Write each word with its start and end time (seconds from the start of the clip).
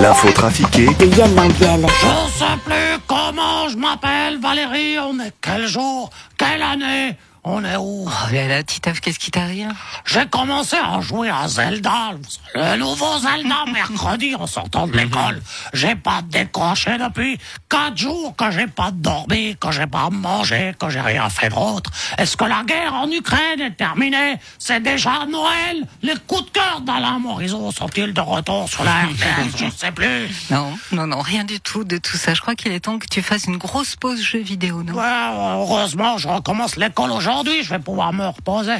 L'info 0.00 0.30
trafiquée 0.32 0.86
de 0.98 1.06
Yann 1.16 1.34
Lambiel. 1.34 1.86
Je 1.86 2.38
sais 2.38 2.44
plus 2.64 2.98
comment 3.06 3.68
je 3.68 3.76
m'appelle, 3.76 4.40
Valérie. 4.40 4.98
On 4.98 5.18
est 5.20 5.32
quel 5.42 5.66
jour 5.66 6.08
Quelle 6.38 6.62
année? 6.62 7.16
On 7.42 7.64
est 7.64 7.76
où? 7.76 8.06
Oh 8.06 8.32
là 8.34 8.48
là, 8.48 8.62
qu'est-ce 8.62 9.18
qui 9.18 9.30
t'arrive? 9.30 9.72
J'ai 10.04 10.26
commencé 10.26 10.76
à 10.76 11.00
jouer 11.00 11.30
à 11.30 11.48
Zelda, 11.48 12.12
le 12.54 12.76
nouveau 12.76 13.18
Zelda 13.18 13.64
mercredi 13.72 14.34
en 14.34 14.46
sortant 14.46 14.86
de 14.86 14.96
l'école. 14.96 15.40
J'ai 15.72 15.94
pas 15.94 16.20
décroché 16.22 16.98
depuis 16.98 17.38
quatre 17.68 17.96
jours 17.96 18.36
que 18.36 18.50
j'ai 18.50 18.66
pas 18.66 18.90
dormi, 18.92 19.56
que 19.58 19.70
j'ai 19.70 19.86
pas 19.86 20.10
mangé, 20.10 20.74
que 20.78 20.90
j'ai 20.90 21.00
rien 21.00 21.30
fait 21.30 21.48
d'autre. 21.48 21.90
Est-ce 22.18 22.36
que 22.36 22.44
la 22.44 22.62
guerre 22.64 22.92
en 22.92 23.10
Ukraine 23.10 23.60
est 23.60 23.76
terminée? 23.76 24.36
C'est 24.58 24.80
déjà 24.80 25.24
Noël 25.26 25.86
Les 26.02 26.14
coups 26.26 26.44
de 26.44 26.50
cœur 26.50 26.82
d'Alain 26.82 27.18
Morisot 27.18 27.72
sont-ils 27.72 28.12
de 28.12 28.20
retour 28.20 28.68
sur 28.68 28.84
la 28.84 28.90
RTS 29.04 29.56
Je 29.56 29.70
sais 29.74 29.92
plus. 29.92 30.28
Non, 30.50 30.74
non, 30.92 31.06
non, 31.06 31.20
rien 31.20 31.44
du 31.44 31.58
tout 31.58 31.84
de 31.84 31.96
tout 31.96 32.18
ça. 32.18 32.34
Je 32.34 32.42
crois 32.42 32.54
qu'il 32.54 32.72
est 32.72 32.80
temps 32.80 32.98
que 32.98 33.06
tu 33.06 33.22
fasses 33.22 33.44
une 33.44 33.56
grosse 33.56 33.96
pause 33.96 34.20
jeu 34.20 34.40
vidéo, 34.40 34.82
non? 34.82 34.92
Ouais, 34.92 35.54
heureusement, 35.54 36.18
je 36.18 36.28
recommence 36.28 36.76
l'école 36.76 37.10
aujourd'hui. 37.12 37.29
Je 37.62 37.70
vais 37.70 37.78
pouvoir 37.78 38.12
me 38.12 38.26
reposer. 38.26 38.78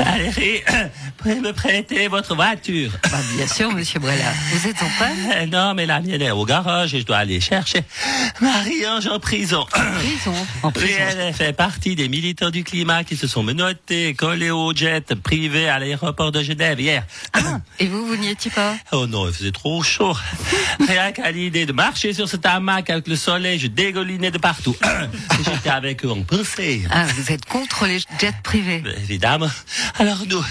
Allez, 0.06 0.64
pouvez 1.18 1.40
me 1.40 1.52
prêter 1.52 2.08
votre 2.08 2.34
voiture 2.34 2.90
bah, 3.10 3.18
Bien 3.36 3.46
sûr, 3.46 3.70
monsieur 3.72 4.00
Brella. 4.00 4.32
Vous 4.52 4.68
êtes 4.68 4.82
en 4.82 4.88
panne 4.98 5.16
Euh, 5.34 5.46
Non, 5.46 5.74
mais 5.74 5.84
la 5.86 6.00
mienne 6.00 6.22
est 6.22 6.30
au 6.30 6.44
garage 6.44 6.94
et 6.94 7.00
je 7.00 7.04
dois 7.06 7.18
aller 7.18 7.40
chercher 7.40 7.82
Marie-Ange 8.40 9.06
en 9.08 9.18
prison. 9.20 9.66
Prison 9.70 10.34
En 10.62 10.70
prison. 10.72 10.94
elle 11.18 11.34
fait 11.34 11.52
partie 11.52 11.94
des 11.96 12.08
militants 12.08 12.50
du 12.50 12.64
climat 12.64 13.04
qui 13.04 13.16
se 13.16 13.26
sont 13.26 13.42
menottés, 13.42 14.14
collés 14.14 14.50
au 14.50 14.74
jet 14.74 15.14
privé 15.14 15.68
à 15.68 15.78
l'aéroport 15.78 16.32
de 16.32 16.42
Genève 16.42 16.80
hier. 16.80 17.04
Ah, 17.34 17.60
et 17.78 17.86
vous, 17.86 18.06
vous 18.06 18.16
n'y 18.16 18.28
étiez 18.30 18.50
pas 18.50 18.74
Oh 18.92 19.06
non, 19.06 19.28
il 19.28 19.34
faisait 19.34 19.52
trop 19.52 19.82
chaud. 19.82 20.16
Rien 20.88 21.12
qu'à 21.12 21.30
l'idée 21.30 21.66
de 21.66 21.72
marcher 21.72 22.12
sur 22.14 22.28
cet 22.28 22.46
hamac 22.46 22.88
avec 22.90 23.06
le 23.08 23.16
soleil, 23.16 23.58
je 23.58 23.66
dégoulinais 23.66 24.30
de 24.30 24.38
partout. 24.38 24.76
J'étais 25.44 25.70
avec 25.70 26.04
eux 26.04 26.10
en 26.10 26.22
pensée. 26.22 26.82
Ah, 26.90 27.04
vous 27.04 27.30
êtes 27.32 27.44
contre 27.44 27.86
les 27.86 27.98
jets 28.18 28.32
privés 28.42 28.82
Évidemment. 29.02 29.50
Alors 29.98 30.22
nous, 30.28 30.44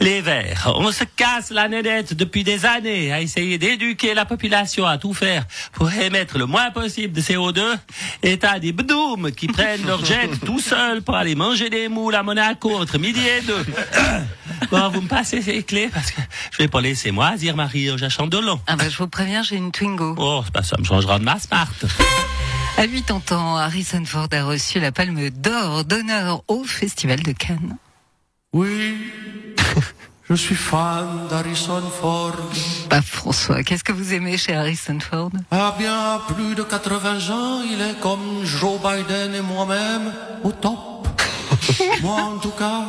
les 0.00 0.20
Verts, 0.20 0.72
on 0.74 0.90
se 0.92 1.04
casse 1.04 1.50
la 1.50 1.68
nénette 1.68 2.14
depuis 2.14 2.44
des 2.44 2.66
années 2.66 3.12
à 3.12 3.20
essayer 3.20 3.58
d'éduquer 3.58 4.14
la 4.14 4.24
population 4.24 4.86
à 4.86 4.98
tout 4.98 5.14
faire 5.14 5.44
pour 5.72 5.90
émettre 5.92 6.38
le 6.38 6.46
moins 6.46 6.70
possible 6.70 7.14
de 7.14 7.20
CO2. 7.20 7.62
Et 8.22 8.38
t'as 8.38 8.58
des 8.58 8.72
bdoums 8.72 9.32
qui 9.32 9.46
prennent 9.48 9.86
leur 9.86 10.04
jet 10.04 10.28
tout 10.44 10.60
seuls 10.60 11.02
pour 11.02 11.14
aller 11.14 11.34
manger 11.34 11.70
des 11.70 11.88
moules 11.88 12.14
à 12.14 12.22
Monaco 12.22 12.74
entre 12.74 12.98
midi 12.98 13.20
et 13.20 13.42
deux. 13.42 13.64
Bon, 14.70 14.88
vous 14.88 15.02
me 15.02 15.08
passez 15.08 15.42
ces 15.42 15.62
clés 15.62 15.90
parce 15.92 16.12
que 16.12 16.20
je 16.50 16.58
vais 16.58 16.68
pas 16.68 16.80
laisser 16.80 17.10
moi 17.10 17.36
dire 17.36 17.56
Marie, 17.56 17.90
j'achante 17.98 18.30
de 18.30 18.38
long. 18.38 18.58
Ah 18.66 18.76
bah, 18.76 18.88
je 18.88 18.96
vous 18.96 19.08
préviens, 19.08 19.42
j'ai 19.42 19.56
une 19.56 19.70
Twingo. 19.70 20.14
Oh, 20.16 20.40
c'est 20.44 20.52
pas 20.52 20.62
ça 20.62 20.76
me 20.78 20.84
changera 20.84 21.18
de 21.18 21.24
ma 21.24 21.38
smart. 21.38 21.68
À 22.78 22.86
80 22.86 23.36
ans, 23.36 23.56
Harrison 23.56 24.02
Ford 24.06 24.28
a 24.32 24.44
reçu 24.44 24.80
la 24.80 24.92
palme 24.92 25.28
d'or 25.28 25.84
d'honneur 25.84 26.42
au 26.48 26.64
Festival 26.64 27.22
de 27.22 27.32
Cannes. 27.32 27.76
Oui, 28.54 28.98
je 30.28 30.34
suis 30.34 30.54
fan 30.54 31.26
d'Harrison 31.30 31.80
Ford. 31.80 32.36
Bah, 32.90 33.00
François, 33.00 33.62
qu'est-ce 33.62 33.82
que 33.82 33.92
vous 33.92 34.12
aimez 34.12 34.36
chez 34.36 34.54
Harrison 34.54 34.98
Ford? 35.00 35.30
À 35.50 35.74
bien 35.78 36.20
plus 36.28 36.54
de 36.54 36.62
80 36.62 37.30
ans, 37.30 37.62
il 37.62 37.80
est 37.80 37.98
comme 38.00 38.44
Joe 38.44 38.78
Biden 38.78 39.34
et 39.34 39.40
moi-même, 39.40 40.12
au 40.44 40.52
top. 40.52 41.08
Moi, 42.02 42.20
en 42.20 42.36
tout 42.36 42.50
cas, 42.50 42.84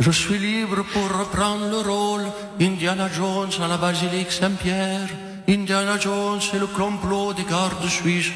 je 0.00 0.10
suis 0.10 0.38
libre 0.38 0.84
pour 0.92 1.08
reprendre 1.18 1.70
le 1.70 1.78
rôle. 1.78 2.26
Indiana 2.60 3.08
Jones 3.10 3.52
à 3.62 3.68
la 3.68 3.78
basilique 3.78 4.30
Saint-Pierre, 4.30 5.08
Indiana 5.48 5.98
Jones 5.98 6.40
et 6.52 6.58
le 6.58 6.66
complot 6.66 7.32
des 7.32 7.44
gardes 7.44 7.88
suisses, 7.88 8.32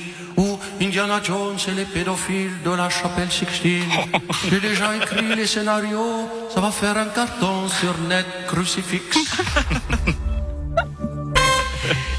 Indiana 0.81 1.21
Jones 1.23 1.59
et 1.69 1.73
les 1.73 1.85
pédophiles 1.85 2.63
de 2.65 2.71
la 2.71 2.89
chapelle 2.89 3.31
Sixtine. 3.31 3.85
J'ai 4.51 4.61
déjà 4.61 4.97
écrit 4.97 5.35
les 5.37 5.47
scénarios, 5.47 6.29
ça 6.53 6.61
va 6.61 6.71
faire 6.71 6.97
un 6.97 7.07
carton 7.07 7.69
sur 7.69 7.97
net 8.09 8.27
crucifix. 8.47 9.03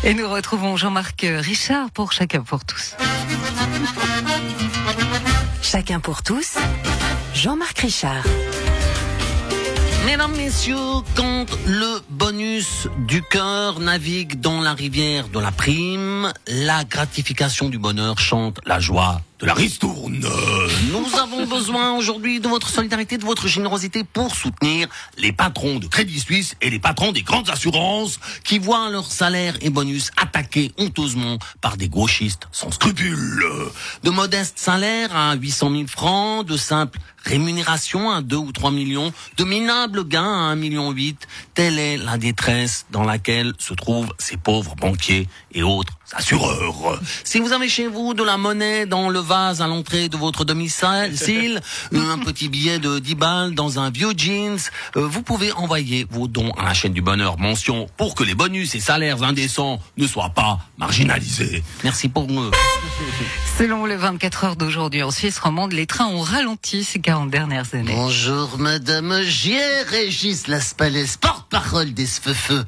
Et 0.03 0.15
nous 0.15 0.27
retrouvons 0.27 0.77
Jean-Marc 0.77 1.21
Richard 1.21 1.91
pour 1.91 2.11
Chacun 2.11 2.41
pour 2.41 2.65
tous. 2.65 2.95
Chacun 5.61 5.99
pour 5.99 6.23
tous. 6.23 6.57
Jean-Marc 7.35 7.77
Richard. 7.79 8.23
Mesdames, 10.05 10.35
messieurs, 10.35 10.75
quand 11.15 11.45
le 11.67 12.01
bonus 12.09 12.87
du 13.07 13.21
cœur 13.21 13.79
navigue 13.79 14.39
dans 14.39 14.59
la 14.59 14.73
rivière 14.73 15.27
de 15.27 15.39
la 15.39 15.51
prime, 15.51 16.33
la 16.47 16.83
gratification 16.83 17.69
du 17.69 17.77
bonheur 17.77 18.17
chante 18.17 18.59
la 18.65 18.79
joie 18.79 19.21
de 19.41 19.47
la 19.47 19.53
ristourne. 19.53 20.23
Nous 20.91 21.19
avons 21.19 21.47
besoin 21.47 21.93
aujourd'hui 21.93 22.39
de 22.39 22.47
votre 22.47 22.69
solidarité, 22.69 23.17
de 23.17 23.25
votre 23.25 23.47
générosité 23.47 24.03
pour 24.03 24.35
soutenir 24.35 24.87
les 25.17 25.31
patrons 25.31 25.79
de 25.79 25.87
Crédit 25.87 26.19
Suisse 26.19 26.55
et 26.61 26.69
les 26.69 26.79
patrons 26.79 27.11
des 27.11 27.23
grandes 27.23 27.49
assurances 27.49 28.19
qui 28.43 28.59
voient 28.59 28.89
leur 28.89 29.11
salaire 29.11 29.55
et 29.61 29.71
bonus 29.71 30.11
attaqués 30.15 30.71
honteusement 30.77 31.39
par 31.59 31.77
des 31.77 31.89
gauchistes 31.89 32.47
sans 32.51 32.71
scrupules. 32.71 33.45
De 34.03 34.11
modestes 34.11 34.59
salaires 34.59 35.15
à 35.15 35.33
800 35.33 35.71
000 35.71 35.87
francs, 35.87 36.45
de 36.45 36.57
simples 36.57 36.99
rémunérations 37.23 38.11
à 38.11 38.21
2 38.21 38.35
ou 38.35 38.51
3 38.51 38.71
millions, 38.71 39.13
de 39.37 39.43
minables 39.43 40.07
gains 40.07 40.23
à 40.23 40.51
1 40.51 40.55
million 40.55 40.91
8, 40.91 41.27
telle 41.53 41.79
est 41.79 41.97
la 41.97 42.17
détresse 42.17 42.85
dans 42.91 43.03
laquelle 43.03 43.53
se 43.59 43.73
trouvent 43.73 44.13
ces 44.17 44.37
pauvres 44.37 44.75
banquiers 44.75 45.27
et 45.53 45.63
autres 45.63 45.93
assureurs. 46.13 46.99
Si 47.23 47.39
vous 47.39 47.53
avez 47.53 47.69
chez 47.69 47.87
vous 47.87 48.13
de 48.13 48.23
la 48.23 48.37
monnaie 48.37 48.85
dans 48.85 49.09
le 49.09 49.19
vase 49.31 49.61
à 49.61 49.67
l'entrée 49.67 50.09
de 50.09 50.17
votre 50.17 50.43
domicile, 50.43 51.61
un 51.95 52.17
petit 52.17 52.49
billet 52.49 52.79
de 52.79 52.99
10 52.99 53.15
balles 53.15 53.55
dans 53.55 53.79
un 53.79 53.89
vieux 53.89 54.11
jeans, 54.17 54.59
euh, 54.97 55.07
vous 55.07 55.21
pouvez 55.21 55.53
envoyer 55.53 56.05
vos 56.09 56.27
dons 56.27 56.51
à 56.57 56.65
la 56.65 56.73
chaîne 56.73 56.91
du 56.91 57.01
bonheur 57.01 57.39
mention 57.39 57.87
pour 57.95 58.13
que 58.13 58.25
les 58.25 58.35
bonus 58.35 58.75
et 58.75 58.81
salaires 58.81 59.23
indécents 59.23 59.79
ne 59.95 60.05
soient 60.05 60.31
pas 60.31 60.59
marginalisés. 60.77 61.63
Merci 61.85 62.09
pour 62.09 62.29
eux. 62.29 62.51
Selon 63.57 63.85
le 63.85 63.95
24 63.95 64.43
heures 64.43 64.55
d'aujourd'hui 64.57 65.01
en 65.01 65.11
Suisse 65.11 65.39
romande, 65.39 65.71
les 65.71 65.85
trains 65.85 66.07
ont 66.07 66.19
ralenti 66.19 66.83
ces 66.83 66.99
40 66.99 67.29
dernières 67.29 67.73
années. 67.73 67.93
Bonjour 67.95 68.57
Madame 68.57 69.21
Gier, 69.21 69.83
Régis 69.87 70.47
Laspalais, 70.47 71.05
porte-parole 71.21 71.93
des 71.93 72.05
Sfeufeux. 72.05 72.65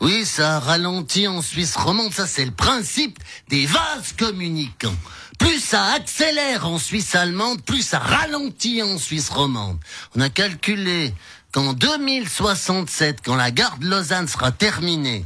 Oui, 0.00 0.24
ça 0.24 0.56
a 0.56 0.60
ralenti 0.60 1.28
en 1.28 1.42
Suisse 1.42 1.76
romande, 1.76 2.14
ça 2.14 2.26
c'est 2.26 2.46
le 2.46 2.52
principe 2.52 3.18
des 3.50 3.66
vases 3.66 4.14
communicants. 4.18 4.96
Plus 5.38 5.55
ça 5.66 5.86
accélère 5.94 6.68
en 6.68 6.78
Suisse 6.78 7.16
allemande, 7.16 7.60
plus 7.60 7.82
ça 7.82 7.98
ralentit 7.98 8.84
en 8.84 8.98
Suisse 8.98 9.30
romande. 9.30 9.78
On 10.14 10.20
a 10.20 10.28
calculé 10.28 11.12
qu'en 11.50 11.72
2067, 11.72 13.18
quand 13.24 13.34
la 13.34 13.50
gare 13.50 13.76
de 13.78 13.88
Lausanne 13.88 14.28
sera 14.28 14.52
terminée, 14.52 15.24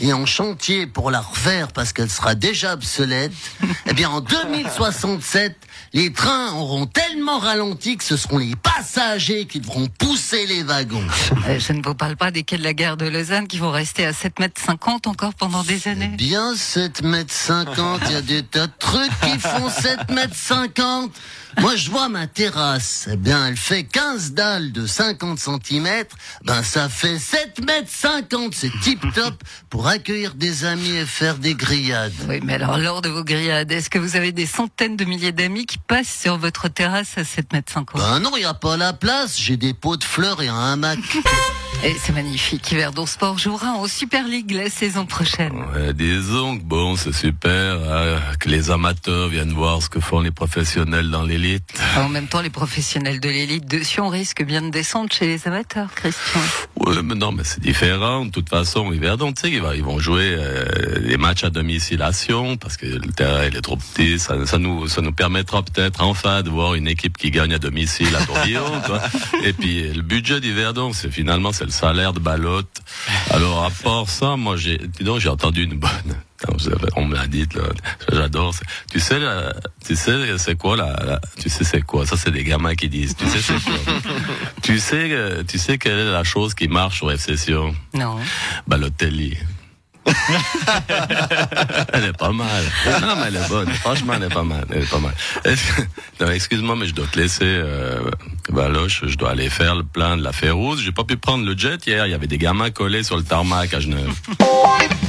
et 0.00 0.12
en 0.12 0.26
chantier 0.26 0.86
pour 0.86 1.10
la 1.10 1.20
refaire 1.20 1.68
parce 1.72 1.92
qu'elle 1.92 2.10
sera 2.10 2.34
déjà 2.34 2.74
obsolète, 2.74 3.32
eh 3.86 3.92
bien 3.92 4.10
en 4.10 4.20
2067, 4.20 5.56
les 5.92 6.12
trains 6.12 6.52
auront 6.54 6.86
tellement 6.86 7.38
ralenti 7.38 7.96
que 7.96 8.04
ce 8.04 8.16
seront 8.16 8.38
les 8.38 8.54
passagers 8.56 9.46
qui 9.46 9.60
devront 9.60 9.88
pousser 9.98 10.46
les 10.46 10.62
wagons. 10.62 11.06
Euh, 11.46 11.58
je 11.58 11.72
ne 11.72 11.82
vous 11.82 11.94
parle 11.94 12.16
pas 12.16 12.30
des 12.30 12.42
quais 12.42 12.58
de 12.58 12.64
la 12.64 12.74
gare 12.74 12.96
de 12.96 13.06
Lausanne 13.06 13.46
qui 13.46 13.58
vont 13.58 13.70
rester 13.70 14.04
à 14.04 14.12
7 14.12 14.38
mètres 14.38 14.60
50 14.60 15.06
encore 15.06 15.34
pendant 15.34 15.62
des 15.62 15.88
années. 15.88 16.08
Bien 16.08 16.54
7 16.54 17.02
mètres 17.02 17.32
50, 17.32 18.02
il 18.06 18.12
y 18.12 18.16
a 18.16 18.20
des 18.20 18.42
tas 18.42 18.66
de 18.66 18.72
trucs 18.78 19.20
qui 19.22 19.38
font 19.38 19.70
7 19.70 20.10
mètres 20.10 20.34
50. 20.34 21.12
Moi, 21.60 21.74
je 21.74 21.90
vois 21.90 22.08
ma 22.08 22.26
terrasse. 22.26 23.08
Eh 23.10 23.16
bien, 23.16 23.46
elle 23.46 23.56
fait 23.56 23.84
15 23.84 24.32
dalles 24.32 24.72
de 24.72 24.86
50 24.86 25.38
cm. 25.38 26.04
Ben, 26.44 26.62
ça 26.62 26.88
fait 26.88 27.18
7 27.18 27.64
mètres 27.64 27.90
50. 27.90 28.54
C'est 28.54 28.70
tip 28.80 29.00
top 29.14 29.42
pour 29.70 29.87
accueillir 29.88 30.34
des 30.34 30.64
amis 30.64 30.90
et 30.96 31.06
faire 31.06 31.36
des 31.38 31.54
grillades. 31.54 32.12
Oui, 32.28 32.40
mais 32.42 32.54
alors 32.54 32.78
lors 32.78 33.02
de 33.02 33.08
vos 33.08 33.24
grillades, 33.24 33.70
est-ce 33.72 33.90
que 33.90 33.98
vous 33.98 34.16
avez 34.16 34.32
des 34.32 34.46
centaines 34.46 34.96
de 34.96 35.04
milliers 35.04 35.32
d'amis 35.32 35.66
qui 35.66 35.78
passent 35.78 36.16
sur 36.22 36.36
votre 36.38 36.68
terrasse 36.68 37.16
à 37.18 37.24
7 37.24 37.52
mètres 37.52 37.72
50 37.72 38.00
Ben 38.00 38.20
non, 38.20 38.30
il 38.36 38.40
n'y 38.40 38.44
a 38.44 38.54
pas 38.54 38.76
la 38.76 38.92
place. 38.92 39.38
J'ai 39.38 39.56
des 39.56 39.74
pots 39.74 39.96
de 39.96 40.04
fleurs 40.04 40.42
et 40.42 40.48
un 40.48 40.72
hamac. 40.72 40.98
Et 41.84 41.94
c'est 42.02 42.12
magnifique. 42.12 42.72
Yverdon 42.72 43.06
Sport 43.06 43.38
jouera 43.38 43.68
en 43.68 43.86
Super 43.86 44.26
League 44.26 44.50
la 44.50 44.68
saison 44.68 45.06
prochaine. 45.06 45.52
Ouais, 45.72 45.92
disons 45.94 46.58
que 46.58 46.64
bon, 46.64 46.96
c'est 46.96 47.12
super 47.14 47.76
hein, 47.76 48.18
que 48.40 48.48
les 48.48 48.72
amateurs 48.72 49.28
viennent 49.28 49.52
voir 49.52 49.80
ce 49.80 49.88
que 49.88 50.00
font 50.00 50.18
les 50.18 50.32
professionnels 50.32 51.08
dans 51.08 51.22
l'élite. 51.22 51.62
En 51.96 52.08
même 52.08 52.26
temps, 52.26 52.40
les 52.40 52.50
professionnels 52.50 53.20
de 53.20 53.28
l'élite 53.28 53.66
de 53.68 53.80
Sion 53.84 54.08
risquent 54.08 54.42
bien 54.44 54.62
de 54.62 54.70
descendre 54.70 55.12
chez 55.12 55.26
les 55.28 55.46
amateurs, 55.46 55.94
Christian. 55.94 56.40
Oui, 56.84 56.96
mais 57.04 57.14
non, 57.14 57.30
mais 57.30 57.44
c'est 57.44 57.60
différent. 57.60 58.24
De 58.24 58.32
toute 58.32 58.48
façon, 58.48 58.92
Yverdon, 58.92 59.32
tu 59.32 59.42
sais, 59.42 59.50
ils, 59.52 59.62
va- 59.62 59.76
ils 59.78 59.84
vont 59.84 59.98
jouer 59.98 60.34
euh, 60.36 61.00
des 61.00 61.16
matchs 61.16 61.44
à 61.44 61.50
domicile 61.50 62.02
à 62.02 62.12
Sion 62.12 62.56
parce 62.56 62.76
que 62.76 62.86
le 62.86 63.12
terrain 63.12 63.46
il 63.46 63.56
est 63.56 63.60
trop 63.60 63.76
petit. 63.76 64.18
Ça, 64.18 64.44
ça 64.44 64.58
nous, 64.58 64.88
ça 64.88 65.00
nous 65.00 65.12
permettra 65.12 65.62
peut-être 65.62 66.02
enfin 66.02 66.42
de 66.42 66.50
voir 66.50 66.74
une 66.74 66.88
équipe 66.88 67.16
qui 67.16 67.30
gagne 67.30 67.54
à 67.54 67.58
domicile 67.58 68.14
à 68.16 68.24
Tourbillon. 68.24 68.64
Et 69.44 69.52
puis 69.52 69.92
le 69.92 70.02
budget 70.02 70.40
d'Yverdon, 70.40 70.92
c'est 70.92 71.10
finalement 71.10 71.52
c'est 71.52 71.64
le 71.64 71.70
salaire 71.70 72.12
de 72.12 72.18
Balotte. 72.18 72.82
Alors 73.30 73.64
à 73.64 73.70
part 73.70 74.08
ça, 74.08 74.36
moi 74.36 74.56
j'ai, 74.56 74.78
dis 74.78 75.04
donc, 75.04 75.20
j'ai 75.20 75.28
entendu 75.28 75.62
une 75.62 75.78
bonne, 75.78 76.16
On 76.96 77.04
me 77.04 77.14
l'a 77.14 77.26
dit. 77.26 77.46
J'adore. 78.12 78.54
Tu 78.90 79.00
sais, 79.00 79.18
tu 79.86 79.96
sais, 79.96 80.38
c'est 80.38 80.56
quoi, 80.56 80.76
là, 80.76 80.96
là 81.04 81.20
Tu 81.40 81.48
sais, 81.48 81.64
c'est 81.64 81.82
quoi? 81.82 82.06
Ça, 82.06 82.16
c'est 82.16 82.30
des 82.30 82.44
gamins 82.44 82.74
qui 82.74 82.88
disent. 82.88 83.16
Tu 83.16 83.26
sais, 83.26 83.40
c'est 83.40 83.64
quoi? 83.64 83.74
Tu 84.62 84.78
sais, 84.78 85.08
euh, 85.12 85.42
tu 85.48 85.58
sais 85.58 85.78
quelle 85.78 85.98
est 85.98 86.12
la 86.12 86.24
chose 86.24 86.54
qui 86.54 86.68
marche 86.68 86.98
sur 86.98 87.10
F-Session 87.10 87.74
Non. 87.94 88.18
Balotelli. 88.66 89.38
elle 91.92 92.04
est 92.04 92.16
pas 92.16 92.32
mal. 92.32 92.64
Non, 93.00 93.16
mais 93.16 93.28
elle 93.28 93.36
est 93.36 93.48
bonne. 93.48 93.68
Franchement, 93.68 94.14
elle 94.16 94.24
est 94.24 94.34
pas 94.34 94.42
mal. 94.42 94.64
Elle 94.70 94.82
est 94.82 94.90
pas 94.90 94.98
mal. 94.98 95.14
Non, 96.20 96.30
excuse-moi, 96.30 96.74
mais 96.74 96.86
je 96.86 96.94
dois 96.94 97.06
te 97.06 97.16
laisser, 97.16 97.44
euh, 97.44 98.10
Baloche. 98.50 99.04
Je 99.06 99.16
dois 99.16 99.30
aller 99.30 99.48
faire 99.50 99.76
le 99.76 99.84
plein 99.84 100.16
de 100.16 100.22
la 100.24 100.32
Férouse. 100.32 100.82
J'ai 100.82 100.90
pas 100.90 101.04
pu 101.04 101.16
prendre 101.16 101.44
le 101.44 101.56
jet 101.56 101.86
hier. 101.86 102.06
Il 102.06 102.10
y 102.10 102.14
avait 102.14 102.26
des 102.26 102.38
gamins 102.38 102.70
collés 102.70 103.04
sur 103.04 103.16
le 103.16 103.22
tarmac 103.22 103.72
à 103.72 103.78
Genève. 103.78 104.10